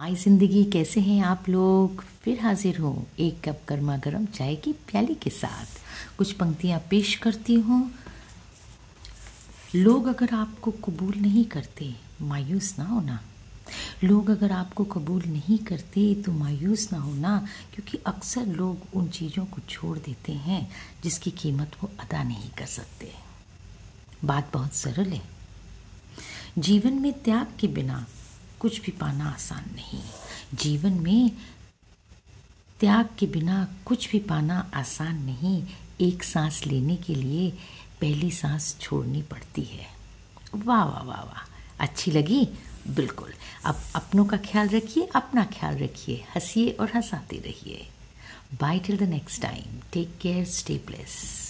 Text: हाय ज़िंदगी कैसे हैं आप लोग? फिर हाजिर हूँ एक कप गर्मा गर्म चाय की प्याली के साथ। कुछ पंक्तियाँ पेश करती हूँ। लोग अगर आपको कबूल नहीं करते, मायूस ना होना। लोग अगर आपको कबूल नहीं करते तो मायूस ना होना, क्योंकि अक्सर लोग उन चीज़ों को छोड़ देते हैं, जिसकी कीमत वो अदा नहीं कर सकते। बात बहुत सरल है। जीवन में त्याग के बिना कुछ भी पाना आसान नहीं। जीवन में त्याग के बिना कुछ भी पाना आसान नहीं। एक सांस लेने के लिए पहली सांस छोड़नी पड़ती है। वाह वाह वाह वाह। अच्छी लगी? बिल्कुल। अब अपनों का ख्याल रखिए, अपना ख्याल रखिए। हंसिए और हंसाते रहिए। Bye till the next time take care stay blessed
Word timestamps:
हाय 0.00 0.14
ज़िंदगी 0.14 0.64
कैसे 0.64 1.00
हैं 1.00 1.22
आप 1.22 1.48
लोग? 1.48 2.02
फिर 2.22 2.38
हाजिर 2.40 2.78
हूँ 2.78 3.06
एक 3.20 3.40
कप 3.44 3.60
गर्मा 3.68 3.96
गर्म 3.96 4.24
चाय 4.26 4.54
की 4.56 4.72
प्याली 4.72 5.14
के 5.14 5.30
साथ। 5.30 5.66
कुछ 6.18 6.32
पंक्तियाँ 6.32 6.78
पेश 6.90 7.14
करती 7.14 7.54
हूँ। 7.54 7.80
लोग 9.74 10.06
अगर 10.06 10.34
आपको 10.34 10.70
कबूल 10.70 11.14
नहीं 11.16 11.44
करते, 11.44 11.94
मायूस 12.22 12.74
ना 12.78 12.84
होना। 12.84 13.20
लोग 14.04 14.30
अगर 14.30 14.52
आपको 14.52 14.84
कबूल 14.84 15.22
नहीं 15.22 15.58
करते 15.58 16.14
तो 16.14 16.32
मायूस 16.32 16.88
ना 16.92 16.98
होना, 16.98 17.36
क्योंकि 17.74 17.98
अक्सर 18.06 18.46
लोग 18.46 18.96
उन 18.96 19.08
चीज़ों 19.08 19.44
को 19.44 19.60
छोड़ 19.68 19.98
देते 19.98 20.32
हैं, 20.32 20.70
जिसकी 21.02 21.30
कीमत 21.30 21.76
वो 21.82 21.90
अदा 22.00 22.22
नहीं 22.22 22.50
कर 22.50 22.66
सकते। 22.66 23.12
बात 24.24 24.50
बहुत 24.52 24.72
सरल 24.72 25.12
है। 25.12 25.22
जीवन 26.58 26.92
में 26.92 27.12
त्याग 27.22 27.46
के 27.60 27.68
बिना 27.68 28.06
कुछ 28.60 28.80
भी 28.80 28.92
पाना 28.92 29.30
आसान 29.30 29.64
नहीं। 29.74 30.02
जीवन 30.54 30.92
में 30.92 31.30
त्याग 32.80 33.08
के 33.18 33.26
बिना 33.26 33.68
कुछ 33.86 34.10
भी 34.10 34.18
पाना 34.18 34.70
आसान 34.74 35.22
नहीं। 35.22 35.66
एक 36.00 36.22
सांस 36.22 36.66
लेने 36.66 36.96
के 36.96 37.14
लिए 37.14 37.50
पहली 38.00 38.30
सांस 38.30 38.76
छोड़नी 38.80 39.22
पड़ती 39.22 39.62
है। 39.62 39.86
वाह 40.54 40.84
वाह 40.84 41.02
वाह 41.02 41.22
वाह। 41.22 41.46
अच्छी 41.80 42.10
लगी? 42.10 42.48
बिल्कुल। 42.88 43.32
अब 43.64 43.82
अपनों 43.94 44.24
का 44.24 44.36
ख्याल 44.36 44.68
रखिए, 44.68 45.08
अपना 45.14 45.44
ख्याल 45.44 45.78
रखिए। 45.78 46.24
हंसिए 46.34 46.70
और 46.70 46.92
हंसाते 46.94 47.36
रहिए। 47.36 47.88
Bye 48.60 48.78
till 48.78 48.96
the 48.96 49.02
next 49.02 49.42
time 49.42 49.80
take 49.92 50.18
care 50.20 50.44
stay 50.44 50.78
blessed 50.78 51.49